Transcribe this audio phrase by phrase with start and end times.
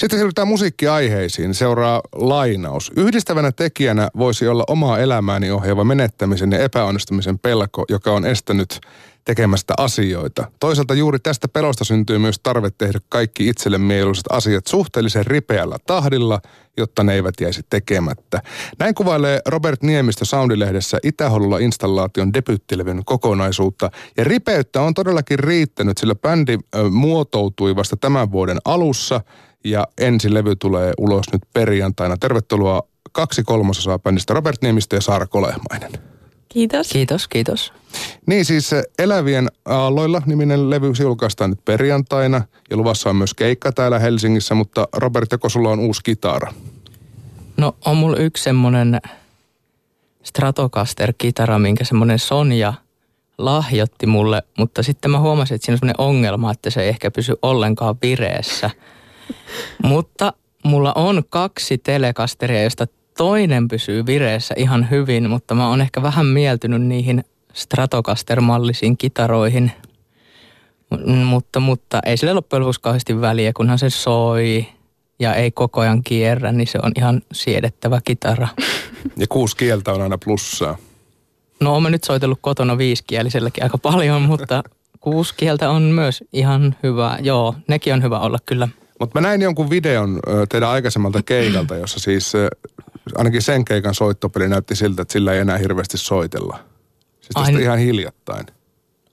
[0.00, 1.54] Sitten siirrytään musiikkiaiheisiin.
[1.54, 2.92] Seuraa lainaus.
[2.96, 8.80] Yhdistävänä tekijänä voisi olla omaa elämääni ohjaava menettämisen ja epäonnistumisen pelko, joka on estänyt
[9.24, 10.50] tekemästä asioita.
[10.60, 16.40] Toisaalta juuri tästä pelosta syntyy myös tarve tehdä kaikki itselle mieluiset asiat suhteellisen ripeällä tahdilla,
[16.76, 18.42] jotta ne eivät jäisi tekemättä.
[18.78, 23.90] Näin kuvailee Robert Niemistö Soundilehdessä Itä-Hollola installaation debyttilevyn kokonaisuutta.
[24.16, 26.58] Ja ripeyttä on todellakin riittänyt, sillä bändi
[26.90, 29.20] muotoutui vasta tämän vuoden alussa
[29.64, 32.16] ja ensi levy tulee ulos nyt perjantaina.
[32.16, 35.92] Tervetuloa kaksi kolmasosaa bändistä Robert Niemistö ja Saara Kolehmainen.
[36.48, 36.88] Kiitos.
[36.88, 37.72] Kiitos, kiitos.
[38.26, 43.98] Niin siis Elävien aalloilla niminen levy julkaistaan nyt perjantaina ja luvassa on myös keikka täällä
[43.98, 46.52] Helsingissä, mutta Robert, joko sulla on uusi kitara?
[47.56, 49.00] No on mulla yksi semmonen
[50.22, 52.74] Stratocaster-kitara, minkä semmonen Sonja
[53.38, 57.10] lahjoitti mulle, mutta sitten mä huomasin, että siinä on semmoinen ongelma, että se ei ehkä
[57.10, 58.70] pysy ollenkaan vireessä.
[59.82, 60.32] Mutta
[60.64, 66.26] mulla on kaksi telekasteria, joista toinen pysyy vireessä ihan hyvin, mutta mä oon ehkä vähän
[66.26, 67.24] mieltynyt niihin
[67.54, 69.72] Stratocaster-mallisiin kitaroihin.
[71.06, 74.66] M- mutta, mutta ei sille loppujen lopuksi kauheasti väliä, kunhan se soi
[75.18, 78.48] ja ei koko ajan kierrä, niin se on ihan siedettävä kitara.
[79.16, 80.76] Ja kuusi kieltä on aina plussaa.
[81.60, 84.62] No oon mä nyt soitellut kotona viisikieliselläkin aika paljon, mutta
[85.00, 87.18] kuusi kieltä on myös ihan hyvä.
[87.22, 88.68] Joo, nekin on hyvä olla kyllä.
[89.00, 92.32] Mutta mä näin jonkun videon teidän aikaisemmalta keikalta, jossa siis
[93.14, 96.58] ainakin sen keikan soittopeli näytti siltä, että sillä ei enää hirveästi soitella.
[97.20, 98.46] Siis tästä Ai, ihan hiljattain.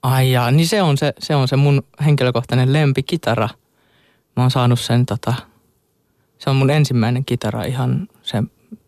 [0.02, 3.48] Ai jaa, niin se on se, se on se mun henkilökohtainen lempikitara.
[4.36, 5.34] Mä oon saanut sen tota,
[6.38, 8.42] se on mun ensimmäinen kitara ihan se,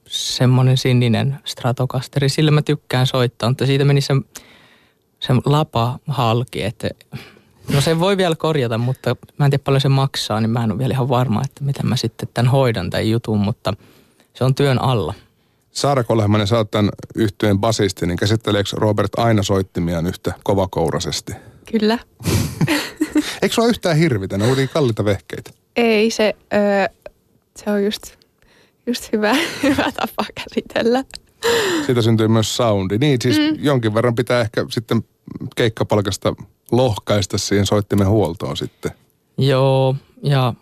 [0.08, 2.28] semmonen sininen Stratocasteri.
[2.28, 4.14] Sillä mä tykkään soittaa, mutta siitä meni se,
[5.20, 6.88] se lapa halki, että
[7.74, 10.70] No se voi vielä korjata, mutta mä en tiedä paljon se maksaa, niin mä en
[10.70, 13.74] ole vielä ihan varma, että miten mä sitten tämän hoidan tämän jutun, mutta
[14.34, 15.14] se on työn alla.
[15.72, 21.32] Saara Kolehmanen, sä oot tämän yhtyeen basisti, niin käsitteleekö Robert aina soittimiaan yhtä kovakourasesti?
[21.70, 21.98] Kyllä.
[23.42, 24.38] Eikö se ole yhtään hirvitä?
[24.38, 25.50] Ne on kallita vehkeitä.
[25.76, 27.12] Ei, se, öö,
[27.56, 28.02] se on just,
[28.86, 31.04] just hyvä, hyvä tapa käsitellä.
[31.86, 32.98] Siitä syntyy myös soundi.
[32.98, 33.64] Niin, siis mm.
[33.64, 35.04] jonkin verran pitää ehkä sitten
[35.56, 36.34] keikkapalkasta
[36.70, 38.92] lohkaista siihen soittimen huoltoon sitten.
[39.38, 40.54] Joo, ja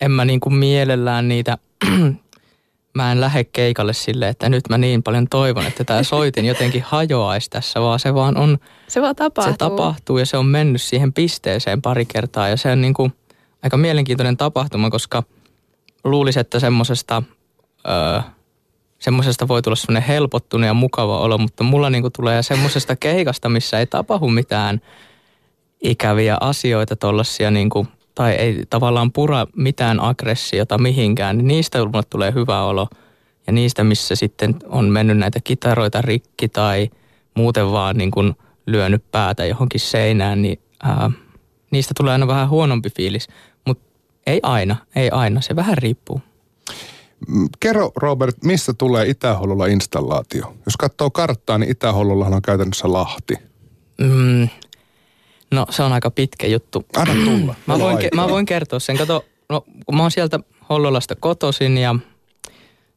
[0.00, 1.58] en mä niin kuin mielellään niitä,
[2.96, 6.82] mä en lähde keikalle sille, että nyt mä niin paljon toivon, että tämä soitin jotenkin
[6.92, 8.58] hajoaisi tässä, vaan se vaan on...
[8.88, 9.52] Se vaan tapahtuu.
[9.52, 13.12] Se tapahtuu ja se on mennyt siihen pisteeseen pari kertaa ja se on niin kuin
[13.62, 15.22] aika mielenkiintoinen tapahtuma, koska
[16.04, 17.22] luulisi, että semmoisesta...
[17.88, 18.20] Öö,
[19.04, 23.78] semmoisesta voi tulla semmoinen helpottunut ja mukava olo, mutta mulla niinku tulee semmoisesta keikasta, missä
[23.78, 24.80] ei tapahdu mitään
[25.80, 32.32] ikäviä asioita tollasia niinku, tai ei tavallaan pura mitään aggressiota mihinkään, niin niistä mulle tulee
[32.34, 32.88] hyvä olo.
[33.46, 36.90] Ja niistä, missä sitten on mennyt näitä kitaroita rikki tai
[37.34, 38.34] muuten vaan niin kuin
[38.66, 41.10] lyönyt päätä johonkin seinään, niin ää,
[41.70, 43.28] niistä tulee aina vähän huonompi fiilis.
[43.66, 43.84] Mutta
[44.26, 46.20] ei aina, ei aina, se vähän riippuu.
[47.60, 50.54] Kerro Robert, mistä tulee Itä-Hollola installaatio?
[50.66, 53.34] Jos katsoo karttaa, niin Itä-Hollollahan on käytännössä Lahti.
[54.00, 54.48] Mm,
[55.50, 56.84] no se on aika pitkä juttu.
[56.96, 57.54] Anna tulla.
[57.66, 58.98] mä, voin, ke- mä voin kertoa sen.
[58.98, 61.94] Kato, no, kun mä oon sieltä Hollolasta kotoisin ja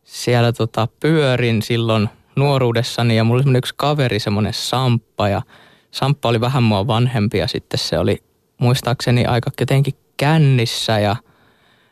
[0.03, 5.41] siellä tota, pyörin silloin nuoruudessani ja mulla oli yksi kaveri, semmoinen Samppa ja
[5.91, 8.23] Samppa oli vähän mua vanhempi ja sitten se oli
[8.57, 11.15] muistaakseni aika jotenkin kännissä ja–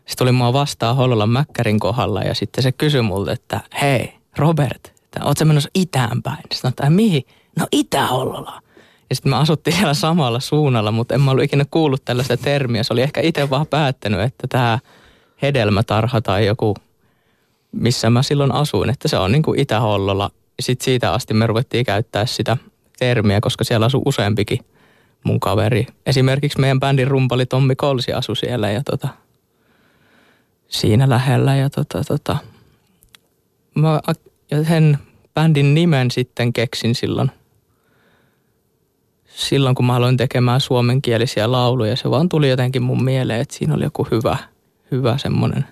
[0.06, 4.94] se tuli mua vastaan Hollolan Mäkkärin kohdalla ja sitten se kysyi multa, että hei Robert,
[5.24, 6.44] oot sä menossa itään päin?
[6.54, 7.24] Sitten että mihin?
[7.60, 8.64] No Itä-Hollolaan.
[9.10, 12.84] Ja sitten me asuttiin siellä samalla suunnalla, mutta en mä ollut ikinä kuullut tällaista termiä.
[12.84, 14.80] Se oli ehkä itse vaan päättänyt, että tämä
[15.42, 16.76] hedelmätarha tai joku,
[17.72, 20.30] missä mä silloin asuin, että se on niin kuin Itä-Hollola.
[20.60, 22.58] Sitten siitä asti me ruvettiin käyttää sitä
[23.00, 24.60] termiä, koska siellä asuu useampikin
[25.24, 25.88] mun kaveri.
[26.06, 29.08] Esimerkiksi meidän bändin rumpali Tommi Kolsi asui siellä ja tota,
[30.68, 31.56] siinä lähellä.
[31.56, 32.38] Ja tota, tota,
[33.76, 34.02] mä
[34.68, 34.98] sen
[35.34, 37.32] bändin nimen sitten keksin silloin,
[39.28, 41.96] silloin, kun mä aloin tekemään suomenkielisiä lauluja.
[41.96, 44.38] Se vaan tuli jotenkin mun mieleen, että siinä oli joku hyvä,
[44.92, 45.66] hyvä semmoinen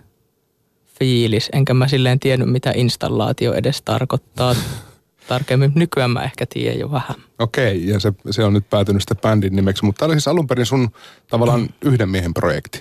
[1.00, 1.50] fiilis.
[1.54, 4.56] Enkä mä silleen tiennyt, mitä installaatio edes tarkoittaa
[5.28, 5.72] tarkemmin.
[5.75, 7.16] Nykyään mä ehkä tiedän jo vähän.
[7.39, 10.48] Okei, ja se, se on nyt päätynyt sitten bändin nimeksi, mutta tämä oli siis alun
[10.48, 10.89] perin sun
[11.30, 11.68] tavallaan mm.
[11.81, 12.80] yhden miehen projekti.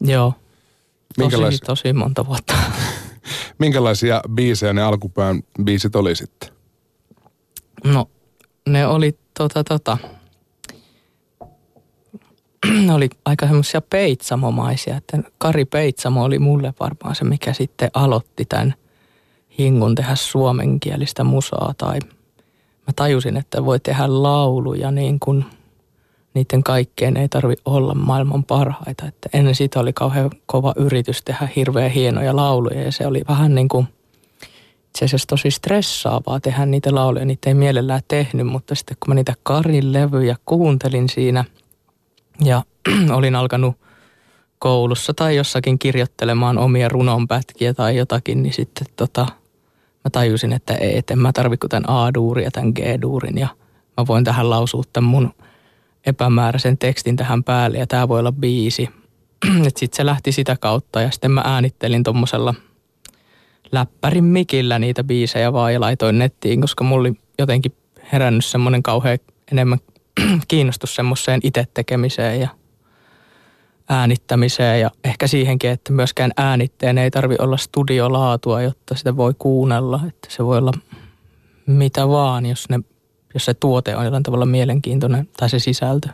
[0.00, 0.34] Joo,
[1.18, 1.60] Minkälais...
[1.60, 2.54] Tosi, tosi monta vuotta.
[3.58, 6.48] Minkälaisia biisejä ne alkupään biisit oli sitten?
[7.84, 8.10] No,
[8.68, 9.98] ne oli tota tota...
[12.94, 18.74] oli aika semmoisia peitsamomaisia, että Kari Peitsamo oli mulle varmaan se, mikä sitten aloitti tämän
[19.58, 21.98] hingun tehdä suomenkielistä musaa tai
[22.86, 25.44] mä tajusin, että voi tehdä lauluja niin kuin
[26.36, 29.06] niiden kaikkeen ei tarvi olla maailman parhaita.
[29.06, 33.54] Että ennen sitä oli kauhean kova yritys tehdä hirveän hienoja lauluja ja se oli vähän
[33.54, 33.88] niin kuin
[34.86, 37.24] itse asiassa tosi stressaavaa tehdä niitä lauluja.
[37.24, 41.44] Niitä ei mielellään tehnyt, mutta sitten kun mä niitä Karin levyjä kuuntelin siinä
[42.44, 42.62] ja
[43.16, 43.76] olin alkanut
[44.58, 49.26] koulussa tai jossakin kirjoittelemaan omia runonpätkiä tai jotakin, niin sitten tota,
[50.04, 53.48] mä tajusin, että ei, että en mä tarvitse tämän A-duurin ja tämän G-duurin ja
[53.96, 55.34] mä voin tähän lausua tämän mun
[56.06, 58.88] epämääräisen tekstin tähän päälle ja tämä voi olla biisi.
[59.76, 62.54] Sitten se lähti sitä kautta ja sitten mä äänittelin tuommoisella
[63.72, 67.72] läppärin mikillä niitä biisejä vaan ja laitoin nettiin, koska mulla oli jotenkin
[68.12, 69.18] herännyt semmoinen kauhean
[69.52, 69.78] enemmän
[70.48, 72.48] kiinnostus semmoiseen itse tekemiseen ja
[73.88, 80.00] äänittämiseen ja ehkä siihenkin, että myöskään äänitteen ei tarvi olla studiolaatua, jotta sitä voi kuunnella.
[80.08, 80.72] Että se voi olla
[81.66, 82.80] mitä vaan, jos, ne,
[83.36, 86.08] jos se tuote on jollain tavalla mielenkiintoinen tai se sisältö.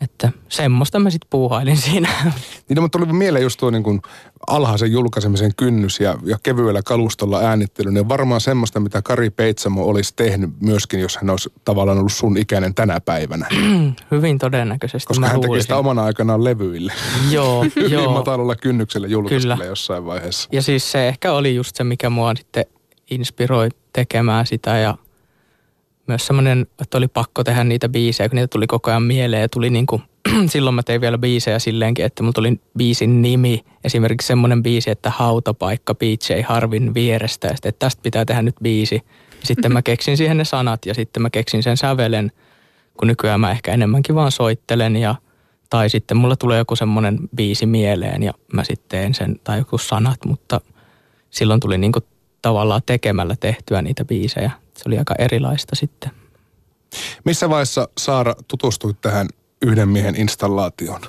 [0.00, 2.08] Että semmoista mä sitten puuhailin siinä.
[2.68, 4.02] Niin, no, mutta tuli mieleen just tuo niin kuin
[4.46, 7.90] alhaisen julkaisemisen kynnys ja, ja kevyellä kalustolla äänittely.
[7.90, 12.36] Niin varmaan semmoista, mitä Kari Peitsamo olisi tehnyt myöskin, jos hän olisi tavallaan ollut sun
[12.36, 13.46] ikäinen tänä päivänä.
[14.10, 16.92] Hyvin todennäköisesti Koska mä hän teki sitä omana aikanaan levyille.
[17.30, 18.12] Joo, Hyvin joo.
[18.12, 19.68] matalalla kynnyksellä julkaiselle Kyllä.
[19.68, 20.48] jossain vaiheessa.
[20.52, 22.64] Ja siis se ehkä oli just se, mikä mua sitten
[23.10, 24.96] inspiroi tekemään sitä ja
[26.06, 29.48] myös semmoinen, että oli pakko tehdä niitä biisejä, kun niitä tuli koko ajan mieleen ja
[29.48, 30.02] tuli niin kuin,
[30.52, 35.10] silloin mä tein vielä biisejä silleenkin, että mulla tuli biisin nimi, esimerkiksi semmoinen biisi, että
[35.10, 39.00] hautapaikka BJ Harvin vierestä ja sitten, että tästä pitää tehdä nyt biisi.
[39.44, 42.32] Sitten mä keksin siihen ne sanat ja sitten mä keksin sen sävelen,
[42.98, 45.14] kun nykyään mä ehkä enemmänkin vaan soittelen ja
[45.70, 49.78] tai sitten mulla tulee joku semmoinen biisi mieleen ja mä sitten teen sen tai joku
[49.78, 50.60] sanat, mutta
[51.30, 52.00] silloin tuli niinku
[52.42, 54.50] tavallaan tekemällä tehtyä niitä biisejä.
[54.84, 56.10] Se oli aika erilaista sitten.
[57.24, 59.28] Missä vaiheessa Saara tutustui tähän
[59.62, 61.00] yhden miehen installaatioon?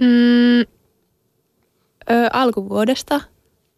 [0.00, 0.64] Mm, ö,
[2.32, 3.20] alkuvuodesta,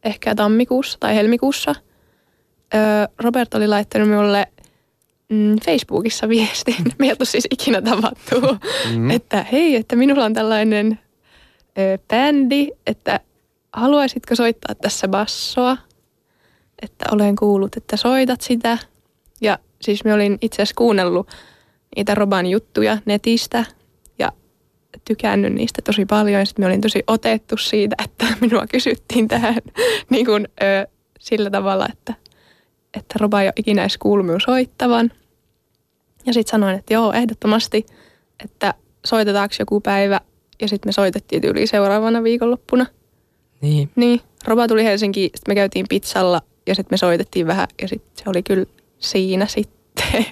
[0.04, 1.74] ehkä tammikuussa tai helmikuussa,
[2.74, 2.78] ö,
[3.18, 4.46] Robert oli laittanut minulle
[5.28, 6.84] mm, Facebookissa viestin.
[6.98, 8.40] Me ei siis ikinä tavattu,
[8.94, 9.10] mm.
[9.10, 10.98] että hei, että minulla on tällainen
[11.78, 13.20] ö, bändi, että
[13.72, 15.76] haluaisitko soittaa tässä bassoa?
[16.82, 18.78] Että olen kuullut, että soitat sitä.
[19.40, 21.28] Ja siis me olin itse asiassa kuunnellut
[21.96, 23.64] niitä Roban juttuja netistä
[24.18, 24.32] ja
[25.04, 26.40] tykännyt niistä tosi paljon.
[26.40, 29.54] Ja sitten me olin tosi otettu siitä, että minua kysyttiin tähän
[30.10, 30.86] niin kuin, ö,
[31.20, 32.14] sillä tavalla, että,
[32.94, 35.12] että Roba ei ole ikinä edes kuullut minun soittavan.
[36.26, 37.86] Ja sitten sanoin, että joo, ehdottomasti,
[38.44, 38.74] että
[39.06, 40.20] soitetaanko joku päivä.
[40.60, 42.86] Ja sitten me soitettiin tyyliin seuraavana viikonloppuna.
[43.60, 47.88] Niin, Niin, Roba tuli Helsinkiin, sitten me käytiin pizzalla ja sitten me soitettiin vähän ja
[47.88, 48.66] sitten se oli kyllä
[49.00, 50.26] siinä sitten.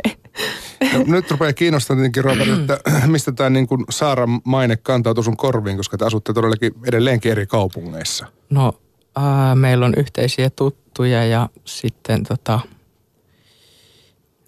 [0.93, 5.37] No, nyt rupeaa kiinnostamaan tietenkin, Robert, että mistä tämä niin kuin Saaran maine kantautuu sun
[5.37, 8.27] korviin, koska te asutte todellakin edelleenkin eri kaupungeissa.
[8.51, 8.73] no
[9.17, 12.61] ää, meillä on yhteisiä tuttuja ja sitten tota,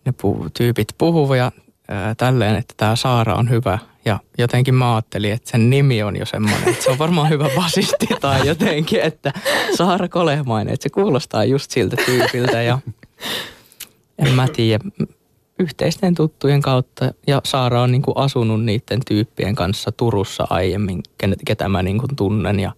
[0.05, 1.53] ne puhu, tyypit puhuvat ja
[1.89, 3.79] ää, tälleen, että tämä Saara on hyvä.
[4.05, 7.49] Ja jotenkin mä ajattelin, että sen nimi on jo semmoinen, että se on varmaan hyvä
[7.57, 9.33] basisti tai jotenkin, että
[9.77, 12.79] Saara Kolehmainen, että se kuulostaa just siltä tyypiltä ja
[14.27, 14.85] en mä tiedä,
[15.59, 21.03] yhteisten tuttujen kautta ja Saara on niin kuin asunut niiden tyyppien kanssa Turussa aiemmin,
[21.47, 22.73] ketä mä niin kuin tunnen ja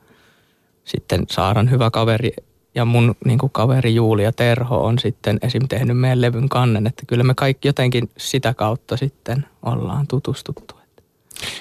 [0.85, 2.33] sitten Saaran hyvä kaveri
[2.75, 5.69] ja mun niin kuin kaveri Julia Terho on sitten esim.
[5.69, 10.75] tehnyt meidän levyn kannen, että kyllä me kaikki jotenkin sitä kautta sitten ollaan tutustuttu.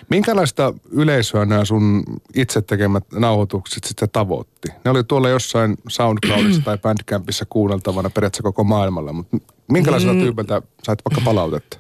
[0.10, 2.04] Minkälaista yleisöä nämä sun
[2.36, 4.70] itse tekemät nauhoitukset sitten tavoitti?
[4.86, 9.38] Ne oli tuolla jossain SoundCloudissa tai Bandcampissa kuunneltavana periaatteessa koko maailmalla, mutta
[9.72, 10.22] minkälaiselta Mm.
[10.22, 11.78] tyypiltä sait vaikka palautetta?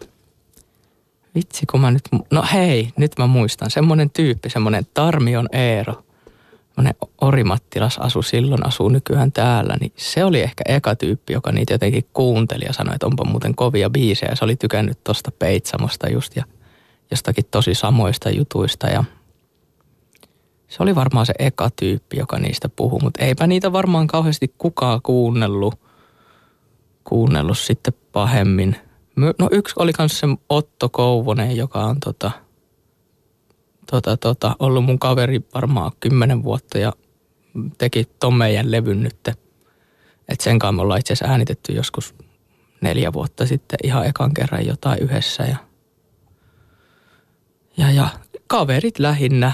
[1.36, 5.94] Vitsi, kun mä nyt, no hei, nyt mä muistan, semmoinen tyyppi, semmoinen Tarmion Eero,
[6.68, 11.74] semmoinen Orimattilas asu silloin, asuu nykyään täällä, niin se oli ehkä eka tyyppi, joka niitä
[11.74, 14.36] jotenkin kuunteli ja sanoi, että onpa muuten kovia biisejä.
[14.36, 16.44] Se oli tykännyt tosta Peitsamosta just ja
[17.12, 19.04] jostakin tosi samoista jutuista ja
[20.68, 25.02] se oli varmaan se eka tyyppi, joka niistä puhui, mutta eipä niitä varmaan kauheasti kukaan
[25.02, 25.80] kuunnellut,
[27.12, 28.76] kuunnellut sitten pahemmin.
[29.16, 32.32] No yksi oli myös se Otto Kouvonen, joka on tota,
[33.92, 36.94] tota, tota, ollut mun kaveri varmaan kymmenen vuotta ja
[37.78, 39.30] teki ton meidän levyn nyt.
[40.30, 42.16] Et sen kanssa me ollaan itse asiassa äänitetty joskus
[42.82, 45.44] neljä vuotta sitten ihan ekan kerran jotain yhdessä.
[45.44, 45.58] Ja,
[47.78, 48.08] ja, ja
[48.48, 49.52] kaverit lähinnä.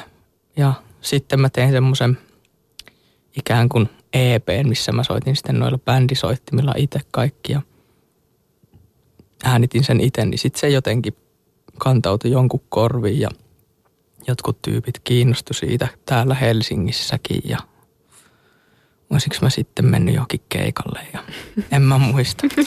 [0.57, 2.17] Ja sitten mä tein semmoisen
[3.37, 7.61] ikään kuin EP, missä mä soitin sitten noilla bändisoittimilla itse kaikki ja
[9.43, 11.15] äänitin sen itse, niin sitten se jotenkin
[11.77, 13.29] kantautui jonkun korviin ja
[14.27, 17.57] jotkut tyypit kiinnostu siitä täällä Helsingissäkin ja
[19.09, 21.23] olisiko mä sitten mennyt johonkin keikalle ja
[21.71, 22.47] en mä muista.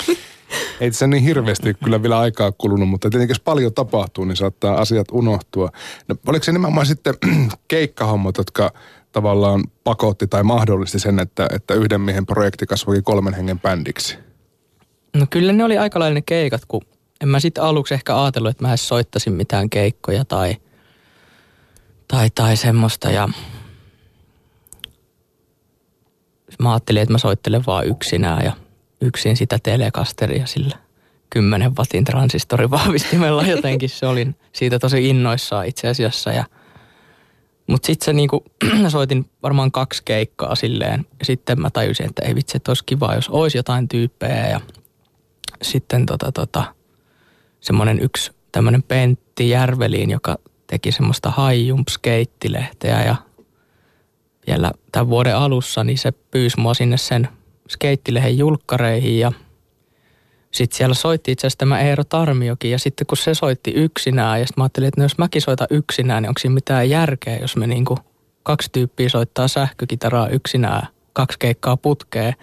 [0.80, 4.80] Ei se niin hirveästi kyllä vielä aikaa kulunut, mutta tietenkin jos paljon tapahtuu, niin saattaa
[4.80, 5.70] asiat unohtua.
[6.08, 7.14] No, oliko se nimenomaan sitten
[7.68, 8.72] keikkahommat, jotka
[9.12, 14.18] tavallaan pakotti tai mahdollisti sen, että, että yhden miehen projekti kasvoi kolmen hengen bändiksi?
[15.16, 16.82] No kyllä ne oli aika lailla ne keikat, kun
[17.20, 20.56] en mä sitten aluksi ehkä ajatellut, että mä edes soittasin mitään keikkoja tai,
[22.08, 23.10] tai, tai semmoista.
[23.10, 23.28] Ja
[26.58, 28.52] mä ajattelin, että mä soittelen vaan yksinään ja
[29.00, 30.76] yksin sitä telekasteria sillä
[31.30, 33.88] 10 watin transistorivahvistimella jotenkin.
[33.88, 36.44] Se olin siitä tosi innoissaan itse asiassa ja
[37.70, 38.44] mutta sitten se niinku,
[38.88, 41.06] soitin varmaan kaksi keikkaa silleen.
[41.22, 44.48] Sitten mä tajusin, että ei vitsi, että olisi kiva, jos olisi jotain tyyppejä.
[44.48, 44.60] Ja
[45.62, 46.74] sitten tota, tota,
[47.60, 53.16] semmoinen yksi tämmöinen Pentti Järveliin, joka teki semmoista haijump skeittilehteä ja
[54.46, 57.28] vielä tämän vuoden alussa, niin se pyysi mua sinne sen
[57.68, 59.32] skeittilehen julkkareihin ja
[60.50, 64.46] sitten siellä soitti itse asiassa tämä Eero Tarmiokin ja sitten kun se soitti yksinään ja
[64.46, 67.56] sitten mä ajattelin, että no jos mäkin soitan yksinään, niin onko siinä mitään järkeä, jos
[67.56, 67.98] me niinku
[68.42, 72.34] kaksi tyyppiä soittaa sähkökitaraa yksinään kaksi keikkaa putkeen.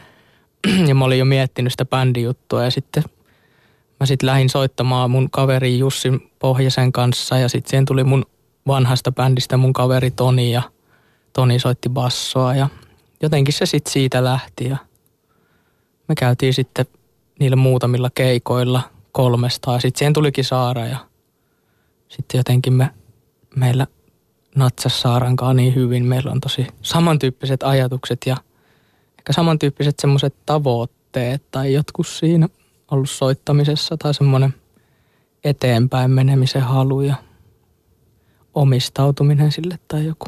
[0.88, 3.04] ja mä olin jo miettinyt sitä bändijuttua ja sitten
[4.00, 6.10] mä sitten lähdin soittamaan mun kaveri Jussi
[6.40, 8.26] Pohjasen kanssa ja sitten siihen tuli mun
[8.68, 10.62] vanhasta bändistä mun kaveri Toni ja
[11.34, 12.70] Toni soitti bassoa ja
[13.22, 14.78] jotenkin se sitten siitä lähti ja
[16.08, 16.86] me käytiin sitten
[17.40, 20.98] niillä muutamilla keikoilla kolmesta ja sitten siihen tulikin Saara ja
[22.10, 22.90] sitten jotenkin me,
[23.56, 23.88] meillä
[24.56, 26.06] natsas Saarankaan niin hyvin.
[26.06, 28.38] Meillä on tosi samantyyppiset ajatukset ja
[29.20, 32.50] ehkä samantyyppiset semmoiset tavoitteet tai jotkut siinä
[32.92, 34.54] ollut soittamisessa tai semmoinen
[35.44, 37.16] eteenpäin menemisen halu ja
[38.54, 40.26] omistautuminen sille tai joku.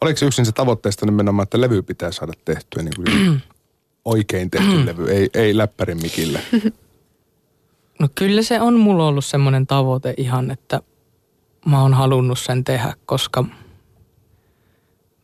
[0.00, 3.42] Oliko yksin se tavoitteesta nimenomaan, että levy pitää saada tehtyä niin kuin
[4.04, 6.40] oikein tehty levy, ei, ei läppärin mikillä?
[7.98, 10.80] No kyllä se on mulla ollut semmoinen tavoite ihan, että
[11.66, 13.44] mä oon halunnut sen tehdä, koska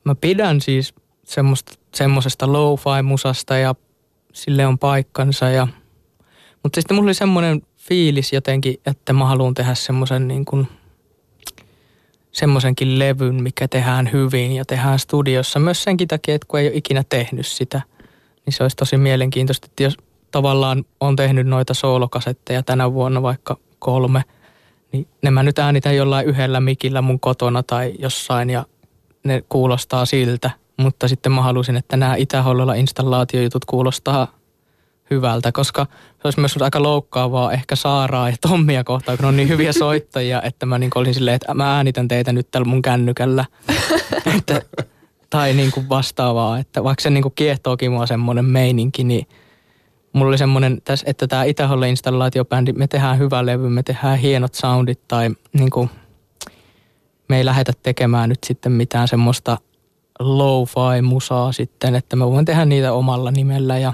[0.04, 3.75] mä pidän siis semmoista, semmoisesta lo-fi-musasta ja
[4.33, 5.68] sille on paikkansa ja–
[6.66, 10.68] mutta sitten mulla oli semmoinen fiilis jotenkin, että mä haluan tehdä semmoisen niin kuin,
[12.33, 15.59] semmoisenkin levyn, mikä tehdään hyvin ja tehdään studiossa.
[15.59, 17.80] Myös senkin takia, että kun ei ole ikinä tehnyt sitä,
[18.46, 19.96] niin se olisi tosi mielenkiintoista, että jos
[20.30, 24.24] tavallaan on tehnyt noita soolokasetteja tänä vuonna vaikka kolme,
[24.92, 28.66] niin ne mä nyt äänitän jollain yhdellä mikillä mun kotona tai jossain ja
[29.24, 30.50] ne kuulostaa siltä.
[30.76, 34.36] Mutta sitten mä halusin, että nämä Itä-Hollolla installaatiojutut kuulostaa
[35.10, 39.48] hyvältä, koska se olisi myös aika loukkaavaa ehkä Saaraa ja Tommia kohtaan, kun on niin
[39.48, 43.44] hyviä soittajia, että mä niin olisin silleen, että mä äänitän teitä nyt tällä mun kännykällä.
[44.36, 44.62] että,
[45.30, 49.26] tai niin kuin vastaavaa, että vaikka se niin kuin kiehtookin mua semmoinen meininki, niin
[50.12, 55.00] mulla oli semmoinen, että tämä Itäholle installaatiobändi, me tehdään hyvä levy, me tehdään hienot soundit
[55.09, 55.90] tai niin kuin,
[57.28, 59.59] me ei lähdetä tekemään nyt sitten mitään semmoista
[60.18, 63.92] lo-fi musaa sitten, että mä voin tehdä niitä omalla nimellä ja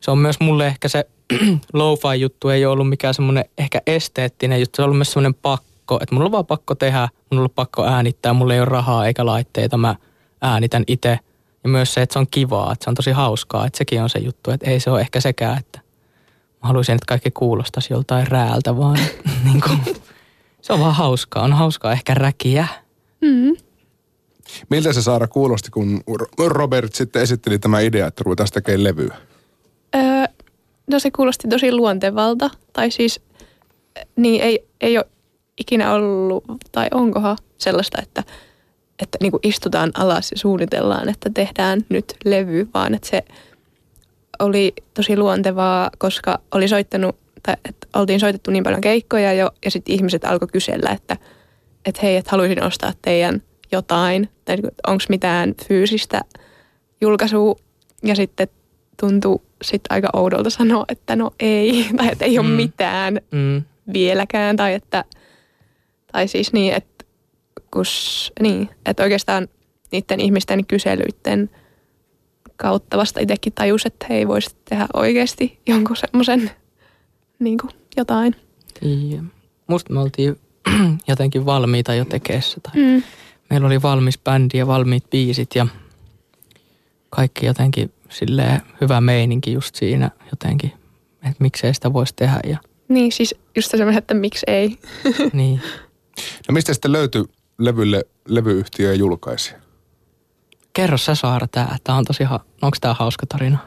[0.00, 1.06] se on myös mulle ehkä se
[1.72, 4.76] lo-fi juttu ei ole ollut mikään semmoinen ehkä esteettinen juttu.
[4.76, 5.71] Se on ollut myös semmoinen pakko,
[6.02, 9.26] että mulla on vaan pakko tehdä, mulla on pakko äänittää, mulla ei ole rahaa eikä
[9.26, 9.96] laitteita, mä
[10.40, 11.18] äänitän itse.
[11.64, 14.10] Ja myös se, että se on kivaa, että se on tosi hauskaa, että sekin on
[14.10, 15.80] se juttu, että ei se ole ehkä sekään, että
[16.62, 18.98] mä haluaisin, että kaikki kuulostaisi joltain rääältä, vaan
[19.44, 19.78] niin kuin,
[20.62, 22.66] se on vaan hauskaa, on hauskaa ehkä räkiä.
[23.20, 23.56] Mm.
[24.70, 26.00] Miltä se Saara kuulosti, kun
[26.46, 29.16] Robert sitten esitteli tämä idea, että ruvetaan tekemään levyä?
[29.94, 30.02] Öö,
[30.86, 32.50] no se kuulosti tosi luontevalta.
[32.72, 33.20] Tai siis
[34.16, 35.06] niin ei, ei ole
[35.62, 38.24] ikinä ollut, tai onkohan sellaista, että,
[39.02, 43.24] että niin kuin istutaan alas ja suunnitellaan, että tehdään nyt levy, vaan että se
[44.38, 49.70] oli tosi luontevaa, koska oli soittanut, tai että oltiin soitettu niin paljon keikkoja jo, ja
[49.70, 51.16] sitten ihmiset alkoi kysellä, että,
[51.84, 53.42] että hei, että haluaisin ostaa teidän
[53.72, 56.20] jotain, tai niinku, onko mitään fyysistä
[57.00, 57.56] julkaisua,
[58.04, 58.48] ja sitten
[59.00, 62.52] tuntuu sitten aika oudolta sanoa, että no ei, tai että ei ole mm.
[62.52, 63.62] mitään mm.
[63.92, 65.04] vieläkään, tai että,
[66.12, 67.04] tai siis niin, että
[67.70, 69.48] kus, niin, että oikeastaan
[69.92, 71.50] niiden ihmisten kyselyiden
[72.56, 76.50] kautta vasta itsekin tajus, että he ei voisi tehdä oikeasti jonkun semmoisen
[77.38, 77.58] niin
[77.96, 78.36] jotain.
[78.82, 79.22] Ja
[79.66, 80.36] musta me oltiin
[81.08, 82.60] jotenkin valmiita jo tekeessä.
[82.62, 83.02] Tai Mm.
[83.50, 85.66] meillä oli valmis bändi ja valmiit biisit ja
[87.10, 90.72] kaikki jotenkin silleen hyvä meininki just siinä jotenkin,
[91.22, 94.78] että miksei sitä voisi tehdä ja Niin, siis just semmoinen, että miksi ei.
[95.32, 95.60] niin.
[96.52, 97.24] No mistä sitten löytyi
[97.58, 99.58] levylle levyyhtiö ja julkaisija?
[100.72, 103.58] Kerro sä Saara tää, tää on tosi, ha- onko tää hauska tarina?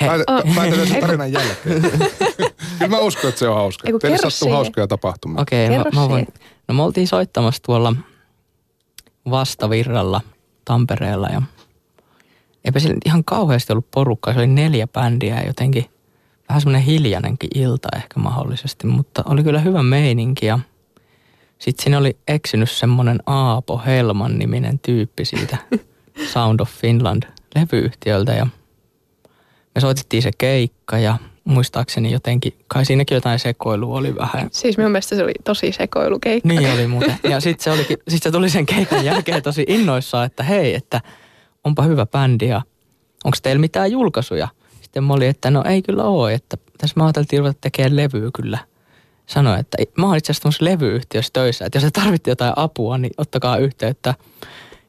[0.00, 0.54] Hei, Oh.
[0.54, 1.82] Päätetään sen tarinan jälkeen.
[2.78, 3.88] Kyllä mä uskon, että se on hauska.
[3.88, 4.54] Eiku, Teille sattuu se.
[4.54, 5.42] hauskoja tapahtumia.
[5.42, 6.26] Okei, okay, Kerro mä, mä voin.
[6.68, 7.94] No me oltiin soittamassa tuolla
[9.30, 10.20] vastavirralla
[10.64, 11.42] Tampereella ja
[12.64, 14.34] eipä sillä ihan kauheasti ollut porukkaa.
[14.34, 15.84] Se oli neljä bändiä ja jotenkin
[16.48, 20.58] vähän semmoinen hiljainenkin ilta ehkä mahdollisesti, mutta oli kyllä hyvä meininki ja
[21.58, 25.56] sitten siinä oli eksynyt semmoinen Aapo Helman niminen tyyppi siitä
[26.32, 27.22] Sound of Finland
[27.54, 28.46] levyyhtiöltä ja
[29.74, 34.92] me soitettiin se keikka ja muistaakseni jotenkin, kai siinäkin jotain sekoilua oli vähän Siis minun
[34.92, 36.48] mielestä se oli tosi sekoilukeikka.
[36.48, 37.18] niin oli muuten.
[37.30, 41.00] Ja sitten se, olikin, sit se tuli sen keikan jälkeen tosi innoissaan, että hei, että
[41.64, 42.62] onpa hyvä bändi ja
[43.24, 44.48] onko teillä mitään julkaisuja?
[44.80, 48.30] Sitten mä olin, että no ei kyllä ole, että tässä mä ajateltiin ruveta tekemään levyä
[48.34, 48.58] kyllä.
[49.28, 53.12] Sanoin, että mä oon itse asiassa levyyhtiössä töissä, että jos te tarvitte jotain apua, niin
[53.18, 54.14] ottakaa yhteyttä.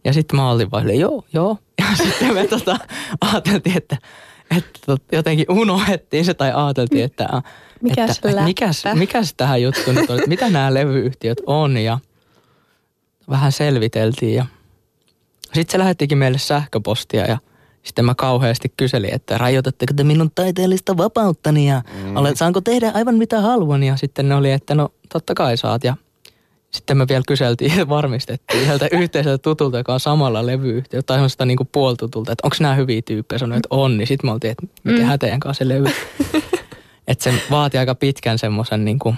[0.03, 1.57] Ja sitten mä olin vaan joo, joo.
[1.79, 2.77] Ja sitten me tota,
[3.21, 3.97] ajateltiin, että,
[4.57, 7.41] että jotenkin unohdettiin se tai ajateltiin, että,
[7.81, 11.99] Mikäs että, että mikäs, mikäs tähän juttuun nyt on, että mitä nämä levyyhtiöt on ja
[13.29, 14.45] vähän selviteltiin ja
[15.43, 17.37] sitten se lähettikin meille sähköpostia ja
[17.89, 22.15] sitten mä kauheasti kyselin, että rajoitatteko te minun taiteellista vapauttani ja mm.
[22.15, 25.83] olet, saanko tehdä aivan mitä haluan ja sitten ne oli, että no totta kai saat
[25.83, 25.95] ja
[26.71, 31.45] sitten me vielä kyseltiin ja varmistettiin yhdeltä yhteiseltä tutulta, joka on samalla levyyhtiö, tai semmoista
[31.45, 34.67] niinku puoltutulta, että onko nämä hyviä tyyppejä, sanoi, että on, niin sitten me oltiin, että
[34.83, 35.89] me tehdään teidän kanssa se levy.
[37.07, 39.15] että se vaati aika pitkän semmoisen niinku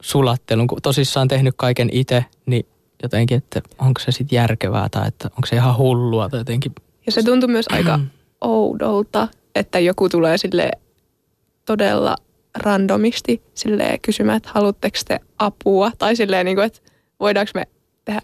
[0.00, 2.66] sulattelun, kun tosissaan tehnyt kaiken itse, niin
[3.02, 6.72] jotenkin, että onko se sitten järkevää tai että onko se ihan hullua tai jotenkin.
[7.06, 8.00] Ja se tuntui myös aika
[8.40, 10.70] oudolta, että joku tulee sille
[11.66, 12.16] todella
[12.54, 15.90] randomisti sille kysymään, että haluatteko te apua?
[15.98, 16.80] Tai silleen, niin kuin, että
[17.20, 17.64] voidaanko me
[18.04, 18.20] tehdä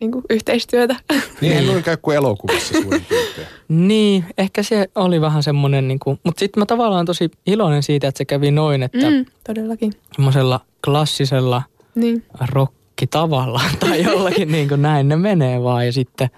[0.00, 0.96] niin kuin, yhteistyötä?
[1.40, 3.46] Niin ei käy kuin elokuvissa suurin piirtein.
[3.68, 8.18] Niin, ehkä se oli vähän semmoinen, niinku, mutta sitten mä tavallaan tosi iloinen siitä, että
[8.18, 9.16] se kävi noin, että mm.
[9.16, 9.92] Mm, todellakin.
[10.16, 11.62] semmoisella klassisella
[11.94, 12.24] Niin.
[12.52, 16.30] rokkitavalla tai jollakin niin kuin näin ne menee vaan ja sitten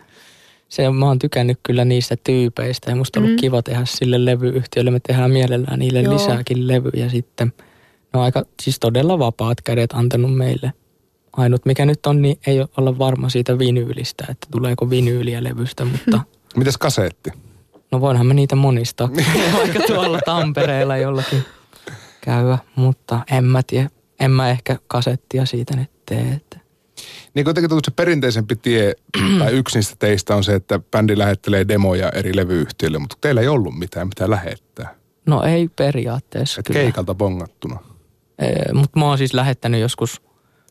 [0.68, 3.40] se, mä oon tykännyt kyllä niistä tyypeistä ja musta on ollut Mm.
[3.40, 4.90] kiva tehdä sille levyyhtiölle.
[4.90, 6.14] Me tehdään mielellään niille Joo.
[6.14, 7.52] lisääkin levyjä sitten.
[8.12, 10.72] Ne on aika siis todella vapaat kädet antanut meille.
[11.32, 16.20] Ainut mikä nyt on, niin ei olla varma siitä vinyylistä, että tuleeko vinyyliä levystä, mutta
[16.56, 17.30] Mites kaseetti?
[17.92, 19.08] no voinhan me niitä monistaa.
[19.58, 21.44] Vaikka tuolla Tampereella jollakin
[22.20, 23.90] käydä, mutta en mä tiedä.
[24.20, 26.20] En mä ehkä kasettia siitä nyt tee.
[26.36, 26.55] Että.
[27.34, 28.94] Niin kuitenkin tuntuu, se perinteisempi tie,
[29.38, 33.48] tai yksi niistä teistä on se, että bändi lähettelee demoja eri levyyhtiöille, mutta teillä ei
[33.48, 34.94] ollut mitään, mitä lähettää.
[35.26, 36.80] No ei periaatteessa Et kyllä.
[36.80, 37.78] keikalta bongattuna.
[38.74, 40.22] Mutta mä oon siis lähettänyt joskus,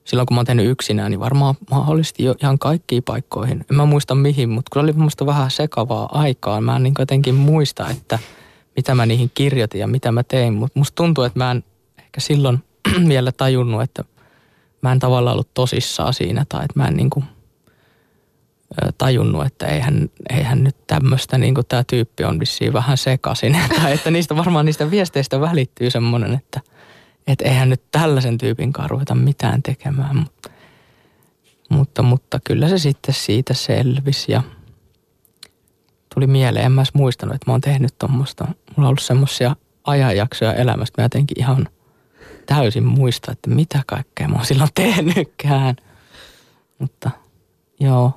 [0.04, 3.66] silloin kun mä oon tehnyt yksinään, niin varmaan mahdollisesti jo ihan kaikkiin paikkoihin.
[3.72, 6.62] En mä muista mihin, mutta kun oli musta vähän sekavaa aikaa.
[6.62, 8.20] Mä en niin jotenkin muista, että
[8.76, 10.54] mitä mä niihin kirjoitin ja mitä mä tein.
[10.54, 11.64] Mutta musta tuntuu, että mä en
[11.98, 12.64] ehkä silloin
[13.08, 14.04] vielä tajunnut, että
[14.86, 17.26] mä en tavallaan ollut tosissaan siinä tai että mä en niin kuin,
[18.98, 23.58] tajunnut, että eihän, eihän nyt tämmöistä, niin tämä tyyppi on vissiin vähän sekaisin.
[23.82, 26.62] tai että niistä varmaan niistä viesteistä välittyy semmoinen, että,
[27.28, 30.16] että eihän nyt tällaisen tyypin kanssa ruveta mitään tekemään.
[30.16, 30.50] Mutta,
[31.70, 34.44] mutta, mutta kyllä se sitten siitä selvisi ja
[36.14, 38.46] tuli mieleen, en mä muistanut, että mä oon tehnyt tuommoista.
[38.46, 41.68] Mulla on ollut semmoisia ajanjaksoja elämästä, mä jotenkin ihan
[42.46, 45.76] täysin muista, että mitä kaikkea mä oon silloin tehnytkään.
[46.80, 47.12] Mutta
[47.80, 48.12] joo,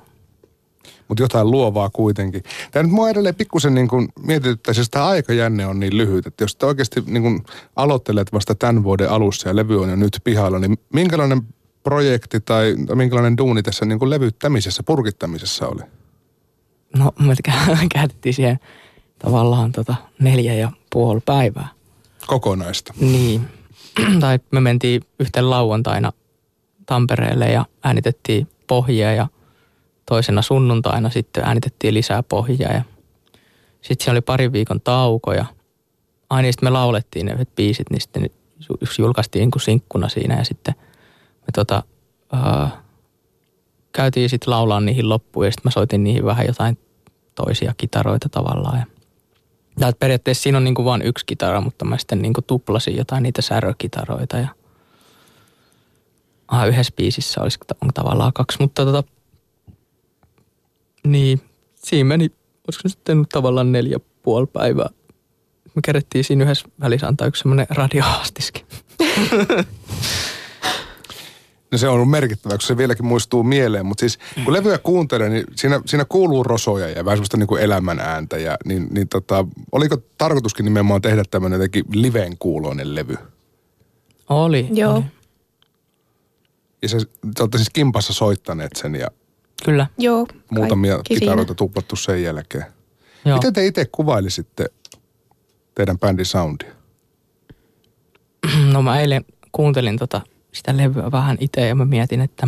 [1.07, 2.43] Mutta jotain luovaa kuitenkin.
[2.71, 6.43] Tämä nyt mua edelleen pikkusen niin kuin mietityttää, siis tämä aikajänne on niin lyhyt, että
[6.43, 7.43] jos te oikeasti niin kuin
[7.75, 11.41] aloittelet vasta tämän vuoden alussa ja levy on jo nyt pihalla, niin minkälainen
[11.83, 15.81] projekti tai, minkälainen duuni tässä niin kuin levyttämisessä, purkittamisessa oli?
[16.97, 18.59] no me kä- käytettiin siihen
[19.19, 21.67] tavallaan tota neljä ja puoli päivää.
[22.27, 22.93] Kokonaista.
[22.99, 23.41] Niin,
[24.19, 26.11] tai me mentiin yhten lauantaina
[26.85, 29.27] Tampereelle ja äänitettiin pohjia ja
[30.05, 32.81] toisena sunnuntaina sitten äänitettiin lisää pohjia ja
[33.81, 35.45] sitten siellä oli parin viikon tauko ja
[36.29, 38.29] aina sitten me laulettiin ne yhdet biisit, niin sitten
[38.81, 40.75] yksi julkaistiin niin kuin sinkkuna siinä ja sitten
[41.39, 41.83] me tota,
[42.31, 42.83] ää,
[43.91, 46.77] käytiin sitten laulaa niihin loppuun ja sitten mä soitin niihin vähän jotain
[47.35, 48.85] toisia kitaroita tavallaan ja
[49.79, 53.41] ja periaatteessa siinä on niinku vain yksi kitara, mutta mä sitten niinku tuplasin jotain niitä
[53.41, 54.47] särökitaroita ja
[56.51, 59.03] Ah, yhdessä biisissä olisi on tavallaan kaksi, mutta tota,
[61.07, 61.41] niin,
[61.75, 62.31] siinä meni,
[62.67, 64.89] olisiko sitten tavallaan neljä puoli päivää.
[65.75, 68.65] Me kerettiin siinä yhdessä välissä antaa yksi semmoinen radiohaastiskin.
[71.71, 73.85] No se on ollut merkittävä, kun se vieläkin muistuu mieleen.
[73.85, 77.61] Mutta siis kun levyä kuuntelee, niin siinä, siinä kuuluu rosoja ja vähän semmoista niin kuin
[77.61, 78.37] elämän ääntä.
[78.37, 83.17] Ja, niin, niin tota, oliko tarkoituskin nimenomaan tehdä tämmöinen jotenkin liveen kuuloinen levy?
[84.29, 84.67] Oli.
[84.71, 84.93] Joo.
[84.93, 85.03] Oli.
[86.81, 86.97] Ja se,
[87.35, 89.07] te olette siis kimpassa soittaneet sen ja
[89.65, 89.87] Kyllä.
[89.97, 90.27] Joo.
[90.49, 92.65] muutamia kitaroita tuplattu sen jälkeen.
[93.25, 93.37] Joo.
[93.37, 94.65] Miten te itse kuvailisitte
[95.75, 96.71] teidän bändin soundia?
[98.71, 102.47] No mä eilen kuuntelin tota, sitä levyä vähän itse ja mä mietin, että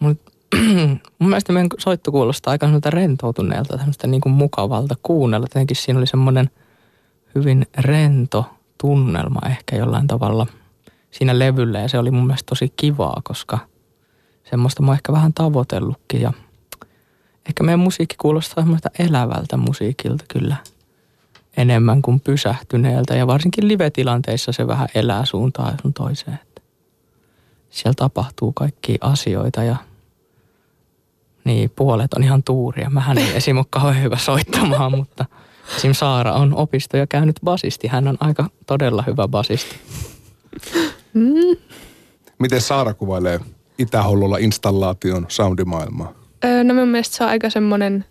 [0.00, 0.20] mun,
[1.18, 5.44] mun mielestä meidän soitto kuulostaa aika rentoutuneelta, tämmöistä niin kuin mukavalta kuunnella.
[5.44, 6.50] Jotenkin siinä oli semmoinen
[7.34, 8.44] hyvin rento
[8.80, 10.46] tunnelma ehkä jollain tavalla
[11.10, 13.58] siinä levyllä ja se oli mun mielestä tosi kivaa, koska
[14.50, 16.32] semmoista mä oon ehkä vähän tavoitellutkin ja
[17.48, 20.56] ehkä meidän musiikki kuulostaa semmoista elävältä musiikilta kyllä
[21.56, 26.38] enemmän kuin pysähtyneeltä ja varsinkin live-tilanteissa se vähän elää suuntaan sun toiseen.
[26.42, 26.62] Että
[27.70, 29.76] siellä tapahtuu kaikki asioita ja
[31.44, 32.90] niin puolet on ihan tuuria.
[32.90, 33.56] Mähän ei esim.
[33.56, 35.24] ole kauhean hyvä soittamaan, mutta
[35.76, 35.92] esim.
[35.94, 37.88] Saara on opistoja käynyt basisti.
[37.88, 39.76] Hän on aika todella hyvä basisti.
[41.14, 41.56] Mm.
[42.38, 43.40] Miten Saara kuvailee
[43.78, 46.12] Itä-Hollolla installaation soundimaailmaa?
[46.44, 48.04] Öö, no mun mielestä se on aika semmoinen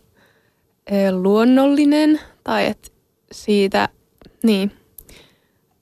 [0.92, 2.95] öö, luonnollinen, tai että
[3.32, 3.90] siitä,
[4.44, 4.72] niin,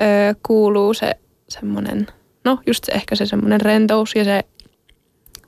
[0.01, 1.15] öö, kuuluu se
[1.49, 2.07] semmoinen,
[2.45, 4.43] no just se, ehkä se semmoinen rentous ja se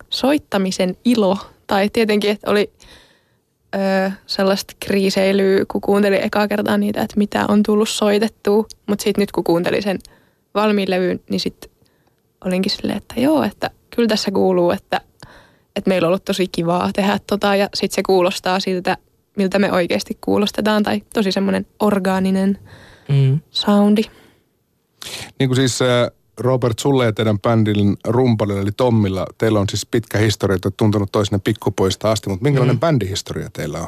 [0.10, 1.38] soittamisen ilo.
[1.68, 2.74] Tai tietenkin, että oli
[3.76, 8.66] öö, sellaista kriiseilyä, kun kuuntelin ekaa kertaa niitä, että mitä on tullut soitettua.
[8.88, 10.00] Mutta sitten nyt kun kuuntelin sen
[10.54, 11.70] valmiin levyyn, niin sitten
[12.46, 15.02] olinkin silleen, että joo, että kyllä tässä kuuluu, että,
[15.76, 18.98] että meillä on ollut tosi kivaa tehdä tota ja sitten se kuulostaa siltä,
[19.36, 22.58] miltä me oikeasti kuulostetaan tai tosi semmoinen orgaaninen
[23.10, 23.40] Mm.
[23.52, 24.02] soundi.
[25.40, 25.88] Niin kuin siis äh,
[26.40, 30.78] Robert, sulle ja teidän bändin rumpalilla eli Tommilla, teillä on siis pitkä historia, että olette
[30.78, 32.80] tuntenut toisenne pikkupoista asti, mutta minkälainen mm.
[32.80, 33.88] bändihistoria teillä on?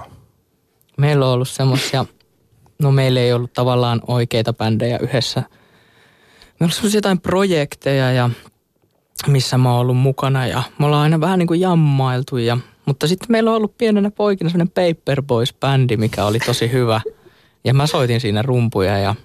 [0.98, 2.06] Meillä on ollut semmoisia,
[2.82, 5.40] no meillä ei ollut tavallaan oikeita bändejä yhdessä.
[5.40, 5.52] Meillä
[6.60, 8.30] on ollut semmoisia jotain projekteja ja
[9.28, 13.08] missä mä oon ollut mukana ja me ollaan aina vähän niin kuin jammailtu ja mutta
[13.08, 17.02] sitten meillä on ollut pienenä poikina semmoinen Paper Boys-bändi, mikä oli tosi hyvä.
[17.64, 19.16] Ja mä soitin siinä rumpuja ja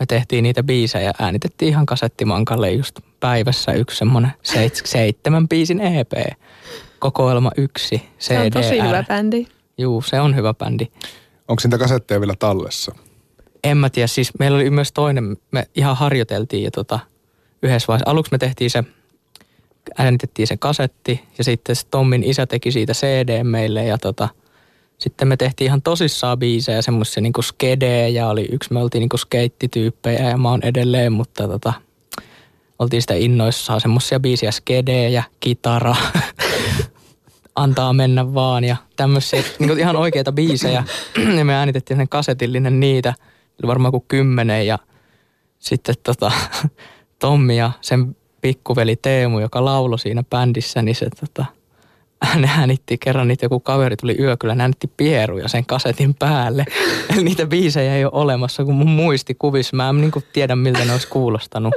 [0.00, 1.12] me tehtiin niitä biisejä.
[1.18, 6.12] Äänitettiin ihan kasettimankalle just päivässä yksi semmoinen seit- seitsemän biisin EP.
[6.98, 8.08] Kokoelma yksi CDR.
[8.18, 9.46] Se on tosi hyvä bändi.
[9.78, 10.86] Juu, se on hyvä bändi.
[11.48, 12.94] Onko niitä kasetteja vielä tallessa?
[13.64, 16.98] En mä tiedä, siis meillä oli myös toinen, me ihan harjoiteltiin ja tota,
[17.62, 18.10] yhdessä vaiheessa.
[18.10, 18.84] Aluksi me tehtiin se,
[19.98, 24.28] äänitettiin se kasetti ja sitten se Tommin isä teki siitä CD meille ja tota,
[24.98, 30.28] sitten me tehtiin ihan tosissaan biisejä, semmoisia niinku skedejä, oli yksi, me oltiin niinku skeittityyppejä
[30.28, 31.72] ja mä oon edelleen, mutta tota,
[32.78, 35.96] oltiin sitä innoissaan semmoisia biisejä, skedejä, kitara,
[37.56, 40.84] antaa mennä vaan ja tämmöisiä niinku ihan oikeita biisejä.
[41.38, 43.14] ja me äänitettiin sen kasetillinen niitä,
[43.62, 44.78] oli varmaan kuin kymmenen ja
[45.58, 46.32] sitten tota,
[47.18, 51.44] Tommi ja sen pikkuveli Teemu, joka lauloi siinä bändissä, niin se tota,
[52.34, 56.64] ne äänitti kerran niitä joku kaveri tuli yökylä, äänitti pieruja sen kasetin päälle.
[57.24, 61.08] Niitä biisejä ei ole olemassa, kun mun muistikuvissa mä en niin tiedä miltä ne olisi
[61.08, 61.74] kuulostanut.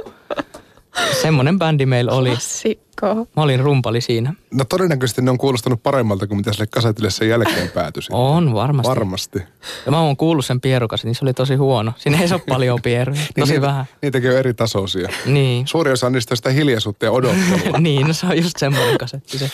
[1.22, 2.28] Semmoinen bändi meillä oli.
[2.28, 3.14] Klassikko.
[3.14, 4.34] Mä olin rumpali siinä.
[4.50, 8.02] No todennäköisesti ne on kuulostanut paremmalta kuin mitä sille kasetille sen jälkeen päätyi.
[8.10, 8.88] On varmasti.
[8.88, 9.38] Varmasti.
[9.86, 11.92] Ja mä oon kuullut sen pierukasin, niin se oli tosi huono.
[11.96, 13.84] Siinä ei saa paljon pieruja, tosi niitä, vähän.
[14.02, 15.08] Niitäkin on eri tasoisia.
[15.26, 15.66] Niin.
[15.66, 17.78] Suuri osa niistä on sitä hiljaisuutta ja odottelua.
[17.88, 19.50] niin, no se on just semmoinen kasetti se.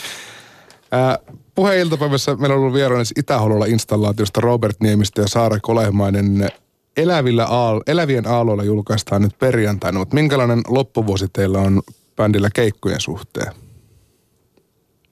[1.55, 6.49] Puheen iltapäivässä meillä on ollut vieraana Itä-Hololla installaatiosta Robert Niemistä ja Saara Kolehmainen.
[6.97, 11.83] Elävillä aal- elävien aalloilla julkaistaan nyt perjantaina, mutta minkälainen loppuvuosi teillä on
[12.17, 13.53] bändillä keikkojen suhteen?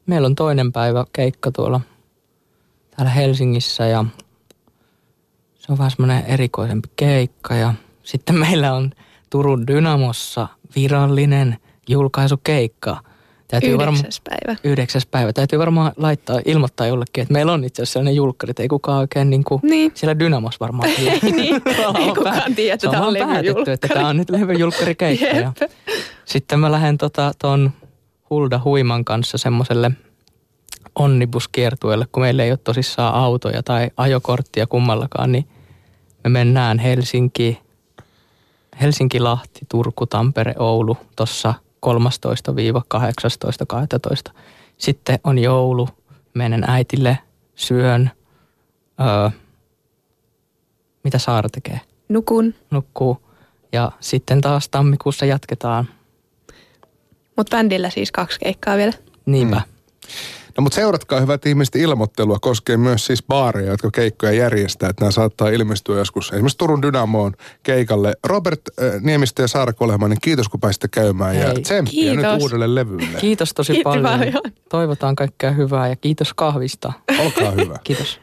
[0.07, 1.81] Meillä on toinen päivä keikka tuolla
[2.97, 4.05] täällä Helsingissä ja
[5.55, 8.91] se on vähän semmoinen erikoisempi keikka ja sitten meillä on
[9.31, 13.03] Turun Dynamossa virallinen julkaisukeikka.
[13.53, 14.57] Täytyy varmaan Yhdeksäs päivä.
[14.65, 15.33] yhdeksäs päivä.
[15.33, 18.99] Täytyy varmaan laittaa, ilmoittaa jollekin, että meillä on itse asiassa sellainen julkkari, että ei kukaan
[18.99, 19.93] oikein niin kuin, Niin.
[19.95, 21.19] siellä Dynamos varmaan tiedä.
[21.23, 21.55] niin.
[21.99, 24.39] Ei kukaan tiedä, että se on päätetty, että tämä on nyt ja
[25.11, 25.71] Jep.
[26.25, 27.71] sitten mä lähden tota, ton
[28.31, 29.91] Hulda Huiman kanssa semmoiselle
[30.95, 35.49] onnibuskiertueelle, kun meillä ei ole tosissaan autoja tai ajokorttia kummallakaan, niin
[36.25, 37.61] me mennään Helsinki,
[38.81, 41.55] Helsinki, Lahti, Turku, Tampere, Oulu tuossa
[41.87, 44.33] 13-18.12.
[44.77, 45.89] Sitten on joulu,
[46.35, 47.19] menen äitille,
[47.55, 48.11] syön.
[49.01, 49.31] Öö,
[51.05, 51.81] mitä Saara tekee?
[52.09, 52.55] Nukun.
[52.71, 53.23] Nukkuu.
[53.73, 55.89] Ja sitten taas tammikuussa jatketaan.
[57.37, 58.93] Mutta bändillä siis kaksi keikkaa vielä.
[59.27, 59.57] Niinpä.
[59.57, 59.63] Mm.
[60.59, 64.91] No mutta seuratkaa hyvät ihmiset ilmoittelua koskee myös siis baareja, jotka keikkoja järjestää.
[64.91, 68.15] Että nämä saattaa ilmestyä joskus esimerkiksi Turun Dynamoon keikalle.
[68.25, 71.45] Robert äh, Niemistö ja Saara Kolehmainen, kiitos kun pääsitte käymään Hei.
[71.45, 72.33] ja tsemppiä Kiitos.
[72.33, 73.19] nyt uudelle levylle.
[73.21, 74.19] Kiitos tosi Kiitos paljon.
[74.19, 74.43] paljon.
[74.69, 76.93] Toivotaan kaikkea hyvää ja kiitos kahvista.
[77.25, 77.79] Olkaa hyvä.
[77.85, 78.23] Kiitos.